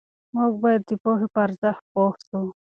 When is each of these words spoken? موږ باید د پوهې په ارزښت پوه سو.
موږ 0.35 0.51
باید 0.61 0.81
د 0.89 0.91
پوهې 1.03 1.27
په 1.33 1.39
ارزښت 1.45 1.83
پوه 1.93 2.13
سو. 2.27 2.41